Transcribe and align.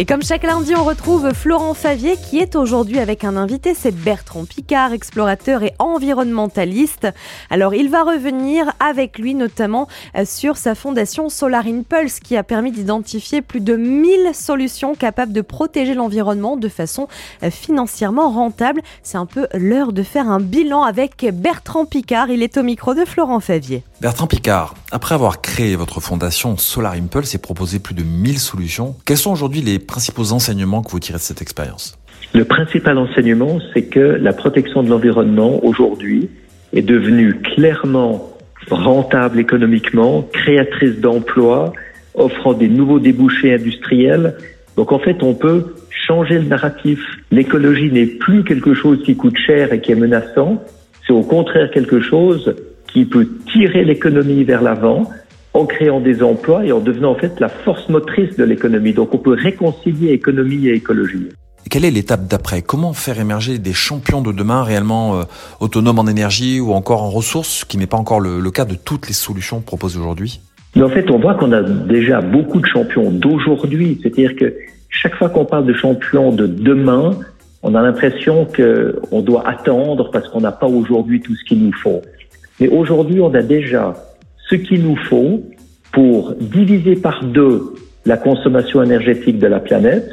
Et 0.00 0.06
comme 0.06 0.22
chaque 0.22 0.44
lundi, 0.44 0.74
on 0.74 0.82
retrouve 0.82 1.34
Florent 1.34 1.74
Favier 1.74 2.16
qui 2.16 2.38
est 2.38 2.56
aujourd'hui 2.56 3.00
avec 3.00 3.22
un 3.22 3.36
invité, 3.36 3.74
c'est 3.74 3.94
Bertrand 3.94 4.46
Picard, 4.46 4.94
explorateur 4.94 5.62
et 5.62 5.74
environnementaliste. 5.78 7.08
Alors 7.50 7.74
il 7.74 7.90
va 7.90 8.04
revenir 8.04 8.72
avec 8.80 9.18
lui 9.18 9.34
notamment 9.34 9.88
euh, 10.16 10.24
sur 10.24 10.56
sa 10.56 10.74
fondation 10.74 11.28
Solar 11.28 11.66
Impulse 11.66 12.18
qui 12.18 12.38
a 12.38 12.42
permis 12.42 12.72
d'identifier 12.72 13.42
plus 13.42 13.60
de 13.60 13.76
1000 13.76 14.30
solutions 14.32 14.94
capables 14.94 15.34
de 15.34 15.42
protéger 15.42 15.92
l'environnement 15.92 16.56
de 16.56 16.70
façon 16.70 17.06
euh, 17.42 17.50
financièrement 17.50 18.30
rentable. 18.30 18.80
C'est 19.02 19.18
un 19.18 19.26
peu 19.26 19.48
l'heure 19.52 19.92
de 19.92 20.02
faire 20.02 20.30
un 20.30 20.40
bilan 20.40 20.82
avec 20.82 21.26
Bertrand 21.30 21.84
Picard. 21.84 22.30
Il 22.30 22.42
est 22.42 22.56
au 22.56 22.62
micro 22.62 22.94
de 22.94 23.04
Florent 23.04 23.40
Favier. 23.40 23.82
Bertrand 24.00 24.26
Picard, 24.26 24.76
après 24.92 25.14
avoir 25.14 25.42
créé 25.42 25.76
votre 25.76 26.00
fondation 26.00 26.56
Solar 26.56 26.94
Impulse 26.94 27.34
et 27.34 27.38
proposé 27.38 27.80
plus 27.80 27.94
de 27.94 28.02
1000 28.02 28.40
solutions, 28.40 28.96
quels 29.04 29.18
sont 29.18 29.30
aujourd'hui 29.30 29.60
les 29.60 29.78
principaux 29.90 30.32
enseignements 30.32 30.82
que 30.82 30.92
vous 30.92 31.00
tirez 31.00 31.18
de 31.18 31.22
cette 31.22 31.42
expérience 31.42 31.98
Le 32.32 32.44
principal 32.44 32.96
enseignement, 32.96 33.58
c'est 33.74 33.86
que 33.86 33.98
la 33.98 34.32
protection 34.32 34.84
de 34.84 34.88
l'environnement 34.88 35.64
aujourd'hui 35.64 36.30
est 36.72 36.82
devenue 36.82 37.34
clairement 37.40 38.30
rentable 38.70 39.40
économiquement, 39.40 40.22
créatrice 40.32 41.00
d'emplois, 41.00 41.72
offrant 42.14 42.52
des 42.52 42.68
nouveaux 42.68 43.00
débouchés 43.00 43.52
industriels. 43.52 44.36
Donc 44.76 44.92
en 44.92 45.00
fait, 45.00 45.24
on 45.24 45.34
peut 45.34 45.74
changer 46.06 46.38
le 46.38 46.44
narratif. 46.44 47.00
L'écologie 47.32 47.90
n'est 47.90 48.06
plus 48.06 48.44
quelque 48.44 48.74
chose 48.74 49.02
qui 49.04 49.16
coûte 49.16 49.38
cher 49.44 49.72
et 49.72 49.80
qui 49.80 49.90
est 49.90 49.96
menaçant, 50.06 50.62
c'est 51.04 51.12
au 51.12 51.22
contraire 51.22 51.68
quelque 51.72 52.00
chose 52.00 52.54
qui 52.92 53.06
peut 53.06 53.28
tirer 53.52 53.84
l'économie 53.84 54.44
vers 54.44 54.62
l'avant 54.62 55.10
en 55.54 55.66
créant 55.66 56.00
des 56.00 56.22
emplois 56.22 56.64
et 56.64 56.72
en 56.72 56.80
devenant 56.80 57.12
en 57.12 57.14
fait 57.16 57.40
la 57.40 57.48
force 57.48 57.88
motrice 57.88 58.36
de 58.36 58.44
l'économie. 58.44 58.92
Donc 58.92 59.14
on 59.14 59.18
peut 59.18 59.34
réconcilier 59.34 60.12
économie 60.12 60.68
et 60.68 60.74
écologie. 60.74 61.28
Quelle 61.68 61.84
est 61.84 61.90
l'étape 61.90 62.26
d'après? 62.26 62.62
Comment 62.62 62.92
faire 62.92 63.20
émerger 63.20 63.58
des 63.58 63.72
champions 63.72 64.22
de 64.22 64.32
demain 64.32 64.62
réellement 64.62 65.20
euh, 65.20 65.22
autonomes 65.60 65.98
en 65.98 66.06
énergie 66.06 66.58
ou 66.58 66.72
encore 66.72 67.02
en 67.02 67.10
ressources, 67.10 67.48
ce 67.48 67.64
qui 67.64 67.76
n'est 67.76 67.86
pas 67.86 67.98
encore 67.98 68.20
le, 68.20 68.40
le, 68.40 68.50
cas 68.50 68.64
de 68.64 68.74
toutes 68.74 69.08
les 69.08 69.14
solutions 69.14 69.60
proposées 69.60 69.98
aujourd'hui? 69.98 70.40
Mais 70.74 70.82
en 70.82 70.88
fait, 70.88 71.10
on 71.10 71.18
voit 71.18 71.34
qu'on 71.34 71.52
a 71.52 71.62
déjà 71.62 72.20
beaucoup 72.22 72.60
de 72.60 72.66
champions 72.66 73.10
d'aujourd'hui. 73.10 73.98
C'est-à-dire 74.02 74.36
que 74.36 74.54
chaque 74.88 75.14
fois 75.16 75.28
qu'on 75.28 75.44
parle 75.44 75.66
de 75.66 75.74
champions 75.74 76.32
de 76.32 76.46
demain, 76.46 77.18
on 77.62 77.74
a 77.74 77.82
l'impression 77.82 78.46
qu'on 78.46 79.20
doit 79.20 79.46
attendre 79.46 80.10
parce 80.10 80.28
qu'on 80.28 80.40
n'a 80.40 80.52
pas 80.52 80.66
aujourd'hui 80.66 81.20
tout 81.20 81.34
ce 81.36 81.44
qu'il 81.44 81.62
nous 81.62 81.72
faut. 81.72 82.00
Mais 82.58 82.68
aujourd'hui, 82.68 83.20
on 83.20 83.32
a 83.34 83.42
déjà 83.42 83.94
ce 84.50 84.56
qu'il 84.56 84.82
nous 84.82 84.96
faut 85.08 85.42
pour 85.92 86.34
diviser 86.34 86.96
par 86.96 87.24
deux 87.24 87.74
la 88.04 88.16
consommation 88.16 88.82
énergétique 88.82 89.38
de 89.38 89.46
la 89.46 89.60
planète 89.60 90.10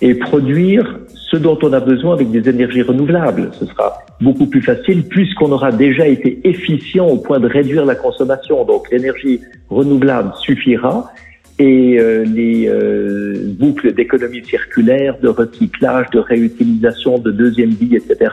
et 0.00 0.14
produire 0.14 0.98
ce 1.30 1.36
dont 1.36 1.58
on 1.62 1.72
a 1.72 1.80
besoin 1.80 2.14
avec 2.14 2.30
des 2.30 2.48
énergies 2.48 2.82
renouvelables. 2.82 3.50
Ce 3.58 3.64
sera 3.64 4.04
beaucoup 4.20 4.46
plus 4.46 4.60
facile 4.60 5.04
puisqu'on 5.04 5.50
aura 5.52 5.72
déjà 5.72 6.06
été 6.06 6.40
efficient 6.44 7.06
au 7.06 7.16
point 7.16 7.40
de 7.40 7.46
réduire 7.46 7.86
la 7.86 7.94
consommation. 7.94 8.64
Donc 8.64 8.90
l'énergie 8.90 9.40
renouvelable 9.70 10.32
suffira 10.40 11.10
et 11.58 11.98
euh, 11.98 12.24
les 12.24 12.68
euh, 12.68 13.54
boucles 13.58 13.94
d'économie 13.94 14.44
circulaire, 14.44 15.18
de 15.22 15.28
recyclage, 15.28 16.10
de 16.10 16.18
réutilisation, 16.18 17.18
de 17.18 17.30
deuxième 17.30 17.70
vie, 17.70 17.94
etc., 17.96 18.30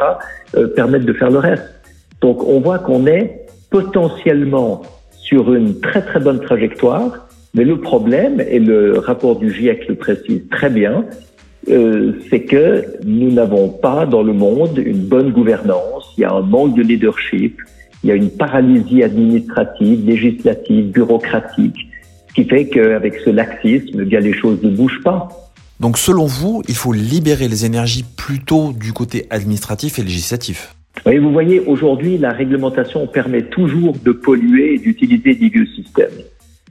euh, 0.55 0.67
permettent 0.67 1.05
de 1.05 1.13
faire 1.13 1.29
le 1.29 1.39
reste. 1.39 1.69
Donc 2.21 2.43
on 2.43 2.59
voit 2.59 2.79
qu'on 2.79 3.05
est 3.05 3.45
potentiellement 3.69 4.81
sur 5.29 5.53
une 5.53 5.79
très 5.79 6.01
très 6.01 6.19
bonne 6.19 6.39
trajectoire, 6.39 7.27
mais 7.53 7.63
le 7.63 7.79
problème, 7.79 8.41
et 8.41 8.59
le 8.59 8.97
rapport 8.97 9.35
du 9.37 9.53
GIEC 9.53 9.87
le 9.87 9.95
précise 9.95 10.41
très 10.49 10.71
bien, 10.71 11.05
euh, 11.69 12.13
c'est 12.29 12.43
que 12.45 12.85
nous 13.05 13.31
n'avons 13.31 13.69
pas 13.69 14.07
dans 14.07 14.23
le 14.23 14.33
monde 14.33 14.81
une 14.83 15.05
bonne 15.05 15.31
gouvernance, 15.31 16.13
il 16.17 16.21
y 16.21 16.23
a 16.25 16.31
un 16.31 16.41
manque 16.41 16.75
de 16.75 16.81
leadership, 16.81 17.61
il 18.03 18.09
y 18.09 18.11
a 18.11 18.15
une 18.15 18.31
paralysie 18.31 19.03
administrative, 19.03 20.05
législative, 20.05 20.91
bureaucratique, 20.91 21.77
ce 22.29 22.33
qui 22.33 22.45
fait 22.45 22.67
qu'avec 22.67 23.15
ce 23.23 23.29
laxisme, 23.29 24.03
bien 24.05 24.21
les 24.21 24.33
choses 24.33 24.63
ne 24.63 24.69
bougent 24.69 25.03
pas. 25.03 25.29
Donc 25.79 25.97
selon 25.97 26.25
vous, 26.25 26.63
il 26.67 26.75
faut 26.75 26.93
libérer 26.93 27.47
les 27.47 27.65
énergies 27.65 28.03
plutôt 28.17 28.73
du 28.73 28.93
côté 28.93 29.27
administratif 29.29 29.99
et 29.99 30.03
législatif? 30.03 30.75
Vous 31.05 31.31
voyez, 31.31 31.61
aujourd'hui, 31.61 32.17
la 32.17 32.31
réglementation 32.31 33.07
permet 33.07 33.43
toujours 33.43 33.95
de 34.03 34.11
polluer 34.11 34.75
et 34.75 34.77
d'utiliser 34.77 35.35
des 35.35 35.49
vieux 35.49 35.67
systèmes. 35.67 36.09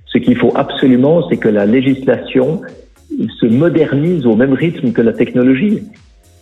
Ce 0.06 0.19
qu'il 0.19 0.37
faut 0.37 0.53
absolument, 0.55 1.29
c'est 1.29 1.37
que 1.37 1.49
la 1.49 1.67
législation 1.67 2.62
se 3.41 3.47
modernise 3.47 4.27
au 4.27 4.37
même 4.37 4.53
rythme 4.53 4.93
que 4.93 5.03
la 5.03 5.12
technologie, 5.12 5.83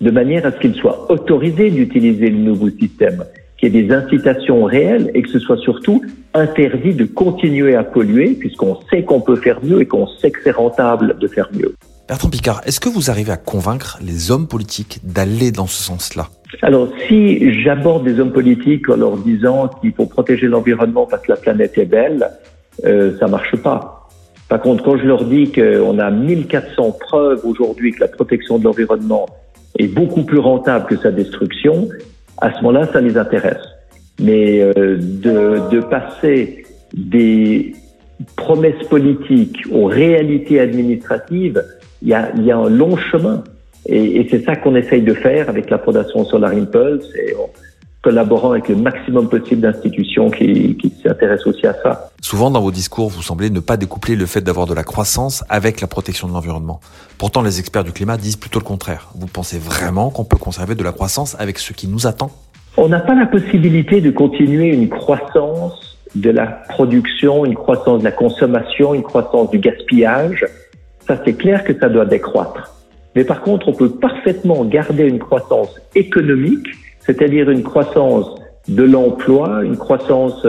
de 0.01 0.11
manière 0.11 0.47
à 0.47 0.53
ce 0.53 0.59
qu'il 0.59 0.75
soit 0.75 1.11
autorisé 1.11 1.71
d'utiliser 1.71 2.31
le 2.31 2.39
nouveau 2.39 2.71
système, 2.71 3.25
qu'il 3.59 3.75
y 3.75 3.79
ait 3.79 3.83
des 3.83 3.95
incitations 3.95 4.65
réelles 4.65 5.11
et 5.15 5.23
que 5.23 5.31
ce 5.31 5.39
soit 5.39 5.57
surtout 5.59 6.03
interdit 6.35 6.93
de 6.95 7.05
continuer 7.05 7.75
à 7.75 7.83
polluer, 7.83 8.35
puisqu'on 8.35 8.79
sait 8.91 9.03
qu'on 9.03 9.21
peut 9.21 9.37
faire 9.37 9.65
mieux 9.65 9.81
et 9.81 9.87
qu'on 9.87 10.07
sait 10.07 10.31
que 10.31 10.41
c'est 10.43 10.51
rentable 10.51 11.17
de 11.19 11.27
faire 11.27 11.49
mieux. 11.55 11.75
Bertrand 12.09 12.31
Picard, 12.31 12.61
est-ce 12.65 12.79
que 12.79 12.89
vous 12.89 13.11
arrivez 13.11 13.33
à 13.33 13.37
convaincre 13.37 13.99
les 14.01 14.31
hommes 14.31 14.47
politiques 14.47 15.01
d'aller 15.03 15.51
dans 15.51 15.67
ce 15.67 15.83
sens-là? 15.83 16.29
Alors, 16.63 16.89
si 17.09 17.63
j'aborde 17.65 18.05
des 18.05 18.21
hommes 18.21 18.33
politiques 18.33 18.89
en 18.89 18.97
leur 18.97 19.17
disant 19.17 19.69
qu'il 19.81 19.93
faut 19.93 20.07
protéger 20.07 20.47
l'environnement 20.47 21.07
parce 21.07 21.23
que 21.23 21.33
la 21.33 21.37
planète 21.37 21.77
est 21.79 21.85
belle, 21.85 22.31
euh, 22.85 23.19
ça 23.19 23.27
marche 23.27 23.57
pas. 23.57 24.09
Par 24.49 24.61
contre, 24.61 24.85
quand 24.85 24.97
je 24.97 25.05
leur 25.05 25.25
dis 25.25 25.51
qu'on 25.51 25.99
a 25.99 26.11
1400 26.13 26.97
preuves 27.01 27.41
aujourd'hui 27.45 27.91
que 27.91 28.01
la 28.01 28.09
protection 28.09 28.59
de 28.59 28.65
l'environnement 28.65 29.27
est 29.77 29.89
beaucoup 29.89 30.23
plus 30.23 30.39
rentable 30.39 30.87
que 30.87 30.97
sa 30.97 31.11
destruction, 31.11 31.89
à 32.39 32.53
ce 32.53 32.63
moment-là, 32.63 32.89
ça 32.93 33.01
les 33.01 33.19
intéresse. 33.19 33.65
Mais 34.21 34.61
euh, 34.61 34.97
de, 34.97 35.71
de 35.73 35.81
passer 35.81 36.65
des 36.95 37.75
promesses 38.37 38.87
politiques 38.89 39.65
aux 39.73 39.87
réalités 39.87 40.61
administratives, 40.61 41.65
il 42.07 42.11
y 42.11 42.15
a, 42.15 42.35
y 42.37 42.51
a 42.51 42.57
un 42.57 42.71
long 42.71 42.97
chemin. 42.97 43.43
Et, 43.85 44.21
et 44.21 44.29
c'est 44.31 44.43
ça 44.45 44.57
qu'on 44.57 44.75
essaye 44.75 45.03
de 45.03 45.13
faire 45.13 45.49
avec 45.49 45.69
la 45.71 45.79
Fondation 45.79 46.25
Solar 46.25 46.53
Impulse 46.53 47.07
et 47.15 47.35
en 47.35 47.51
collaborant 48.03 48.53
avec 48.53 48.69
le 48.69 48.77
maximum 48.77 49.29
possible 49.29 49.63
d'institutions 49.63 50.31
qui, 50.31 50.77
qui 50.77 50.93
s'intéressent 51.03 51.49
aussi 51.49 51.67
à 51.67 51.75
ça. 51.83 52.11
Souvent 52.21 52.53
dans 52.53 52.61
vos 52.61 52.71
discours, 52.71 53.11
vous 53.11 53.23
semblez 53.23 53.51
ne 53.51 53.59
pas 53.59 53.77
découpler 53.77 54.15
le 54.15 54.27
fait 54.27 54.41
d'avoir 54.41 54.67
de 54.67 54.75
la 54.75 54.85
croissance 54.85 55.45
avec 55.49 55.81
la 55.81 55.89
protection 55.89 56.29
de 56.29 56.33
l'environnement. 56.33 56.79
Pourtant, 57.19 57.43
les 57.43 57.59
experts 57.59 57.83
du 57.83 57.91
climat 57.91 58.17
disent 58.17 58.37
plutôt 58.37 58.61
le 58.61 58.65
contraire. 58.65 59.09
Vous 59.17 59.27
pensez 59.27 59.59
vraiment 59.59 60.11
qu'on 60.11 60.25
peut 60.25 60.37
conserver 60.37 60.77
de 60.77 60.85
la 60.85 60.93
croissance 60.93 61.37
avec 61.41 61.59
ce 61.59 61.73
qui 61.73 61.89
nous 61.89 62.07
attend? 62.07 62.31
On 62.77 62.89
n'a 62.89 63.01
pas 63.01 63.17
la 63.17 63.27
possibilité 63.27 64.01
de 64.01 64.13
continuer 64.13 64.69
une 64.69 64.89
croissance 64.89 65.99
de 66.15 66.31
la 66.31 66.47
production, 66.47 67.45
une 67.45 67.57
croissance 67.57 67.99
de 67.99 68.05
la 68.05 68.13
consommation, 68.13 68.95
une 68.95 69.03
croissance 69.03 69.51
du 69.51 69.59
gaspillage. 69.59 70.47
Ça, 71.07 71.21
c'est 71.25 71.35
clair 71.35 71.65
que 71.65 71.79
ça 71.79 71.89
doit 71.89 72.07
décroître. 72.07 72.75
Mais 73.15 73.25
par 73.25 73.41
contre, 73.41 73.69
on 73.69 73.73
peut 73.73 73.91
parfaitement 73.91 74.65
garder 74.65 75.05
une 75.05 75.19
croissance 75.19 75.81
économique, 75.95 76.67
c'est-à-dire 77.01 77.51
une 77.51 77.63
croissance 77.63 78.35
de 78.69 78.83
l'emploi, 78.83 79.63
une 79.65 79.77
croissance 79.77 80.47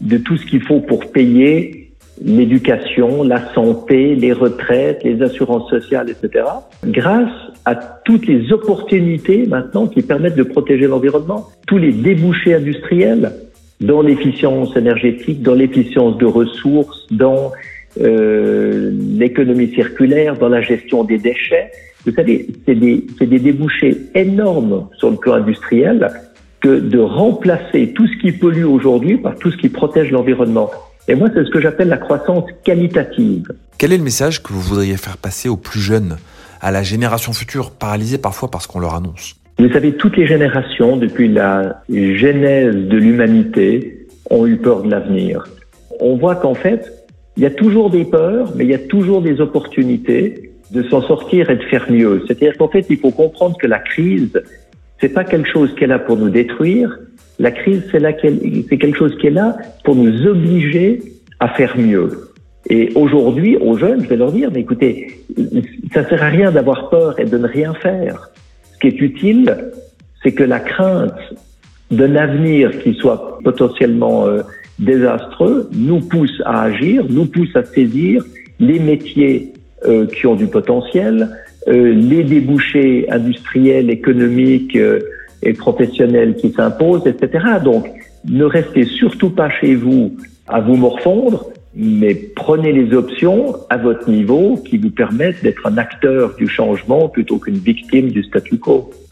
de 0.00 0.18
tout 0.18 0.36
ce 0.36 0.46
qu'il 0.46 0.62
faut 0.62 0.80
pour 0.80 1.10
payer 1.10 1.90
l'éducation, 2.22 3.22
la 3.22 3.52
santé, 3.52 4.14
les 4.14 4.32
retraites, 4.32 5.02
les 5.04 5.20
assurances 5.22 5.68
sociales, 5.68 6.08
etc., 6.08 6.44
grâce 6.84 7.32
à 7.64 7.74
toutes 7.74 8.26
les 8.26 8.52
opportunités 8.52 9.46
maintenant 9.46 9.86
qui 9.86 10.02
permettent 10.02 10.36
de 10.36 10.42
protéger 10.42 10.86
l'environnement, 10.86 11.48
tous 11.66 11.78
les 11.78 11.92
débouchés 11.92 12.54
industriels 12.54 13.32
dans 13.80 14.00
l'efficience 14.00 14.74
énergétique, 14.76 15.42
dans 15.42 15.54
l'efficience 15.54 16.16
de 16.16 16.24
ressources, 16.24 17.06
dans 17.10 17.52
euh, 18.00 18.90
l'économie 19.18 19.72
circulaire, 19.74 20.36
dans 20.36 20.48
la 20.48 20.60
gestion 20.60 21.04
des 21.04 21.18
déchets. 21.18 21.70
Vous 22.04 22.12
savez, 22.12 22.46
c'est 22.64 22.74
des, 22.74 23.04
des 23.20 23.38
débouchés 23.38 23.96
énormes 24.14 24.88
sur 24.98 25.10
le 25.10 25.16
plan 25.16 25.34
industriel 25.34 26.10
que 26.60 26.78
de 26.78 26.98
remplacer 26.98 27.92
tout 27.94 28.06
ce 28.06 28.16
qui 28.20 28.32
pollue 28.32 28.64
aujourd'hui 28.64 29.18
par 29.18 29.36
tout 29.36 29.50
ce 29.50 29.56
qui 29.56 29.68
protège 29.68 30.10
l'environnement. 30.10 30.70
Et 31.08 31.14
moi, 31.14 31.28
c'est 31.32 31.44
ce 31.44 31.50
que 31.50 31.60
j'appelle 31.60 31.88
la 31.88 31.98
croissance 31.98 32.44
qualitative. 32.64 33.46
Quel 33.78 33.92
est 33.92 33.98
le 33.98 34.04
message 34.04 34.42
que 34.42 34.52
vous 34.52 34.60
voudriez 34.60 34.96
faire 34.96 35.16
passer 35.16 35.48
aux 35.48 35.56
plus 35.56 35.80
jeunes, 35.80 36.16
à 36.60 36.70
la 36.70 36.82
génération 36.82 37.32
future, 37.32 37.70
paralysée 37.70 38.18
parfois 38.18 38.50
parce 38.50 38.66
qu'on 38.66 38.80
leur 38.80 38.94
annonce? 38.94 39.36
Vous 39.58 39.70
savez, 39.70 39.92
toutes 39.92 40.16
les 40.16 40.26
générations, 40.26 40.96
depuis 40.96 41.28
la 41.28 41.82
genèse 41.88 42.74
de 42.74 42.96
l'humanité, 42.96 44.06
ont 44.30 44.46
eu 44.46 44.56
peur 44.56 44.82
de 44.82 44.90
l'avenir. 44.90 45.46
On 46.00 46.16
voit 46.16 46.34
qu'en 46.34 46.54
fait, 46.54 47.05
il 47.36 47.42
y 47.42 47.46
a 47.46 47.50
toujours 47.50 47.90
des 47.90 48.04
peurs, 48.04 48.52
mais 48.56 48.64
il 48.64 48.70
y 48.70 48.74
a 48.74 48.78
toujours 48.78 49.20
des 49.22 49.40
opportunités 49.40 50.52
de 50.70 50.82
s'en 50.84 51.02
sortir 51.02 51.50
et 51.50 51.56
de 51.56 51.62
faire 51.64 51.90
mieux. 51.90 52.22
C'est-à-dire 52.26 52.56
qu'en 52.56 52.68
fait, 52.68 52.86
il 52.88 52.98
faut 52.98 53.10
comprendre 53.10 53.56
que 53.58 53.66
la 53.66 53.78
crise, 53.78 54.42
c'est 55.00 55.10
pas 55.10 55.24
quelque 55.24 55.48
chose 55.48 55.74
qui 55.76 55.84
est 55.84 55.86
là 55.86 55.98
pour 55.98 56.16
nous 56.16 56.30
détruire. 56.30 56.98
La 57.38 57.50
crise, 57.50 57.82
c'est 57.92 58.00
c'est 58.68 58.78
quelque 58.78 58.96
chose 58.96 59.16
qui 59.18 59.26
est 59.26 59.30
là 59.42 59.56
pour 59.84 59.94
nous 59.94 60.26
obliger 60.26 61.00
à 61.38 61.48
faire 61.48 61.76
mieux. 61.78 62.32
Et 62.68 62.90
aujourd'hui, 62.94 63.56
aux 63.58 63.76
jeunes, 63.76 64.02
je 64.02 64.08
vais 64.08 64.16
leur 64.16 64.32
dire, 64.32 64.50
mais 64.52 64.60
écoutez, 64.60 65.20
ça 65.92 66.08
sert 66.08 66.22
à 66.22 66.28
rien 66.28 66.50
d'avoir 66.50 66.88
peur 66.88 67.20
et 67.20 67.24
de 67.24 67.38
ne 67.38 67.46
rien 67.46 67.74
faire. 67.74 68.30
Ce 68.72 68.78
qui 68.80 68.88
est 68.88 69.00
utile, 69.00 69.56
c'est 70.22 70.32
que 70.32 70.42
la 70.42 70.58
crainte 70.58 71.14
d'un 71.90 72.16
avenir 72.16 72.76
qui 72.82 72.94
soit 72.94 73.38
potentiellement 73.44 74.26
euh, 74.26 74.42
désastreux 74.78 75.68
nous 75.72 76.00
pousse 76.00 76.42
à 76.44 76.62
agir, 76.62 77.04
nous 77.08 77.26
pousse 77.26 77.54
à 77.54 77.64
saisir 77.64 78.24
les 78.60 78.78
métiers 78.78 79.52
euh, 79.86 80.06
qui 80.06 80.26
ont 80.26 80.34
du 80.34 80.46
potentiel, 80.46 81.30
euh, 81.68 81.92
les 81.92 82.24
débouchés 82.24 83.06
industriels, 83.10 83.90
économiques 83.90 84.78
et 85.42 85.52
professionnels 85.52 86.36
qui 86.36 86.52
s'imposent, 86.52 87.06
etc. 87.06 87.44
Donc, 87.64 87.88
ne 88.28 88.44
restez 88.44 88.84
surtout 88.84 89.30
pas 89.30 89.50
chez 89.50 89.74
vous 89.74 90.16
à 90.48 90.60
vous 90.60 90.76
morfondre, 90.76 91.50
mais 91.74 92.14
prenez 92.14 92.72
les 92.72 92.94
options 92.94 93.56
à 93.68 93.76
votre 93.76 94.08
niveau 94.08 94.56
qui 94.56 94.78
vous 94.78 94.90
permettent 94.90 95.42
d'être 95.42 95.66
un 95.66 95.76
acteur 95.76 96.34
du 96.36 96.48
changement 96.48 97.08
plutôt 97.08 97.38
qu'une 97.38 97.58
victime 97.58 98.10
du 98.10 98.22
statu 98.24 98.58
quo. 98.58 98.90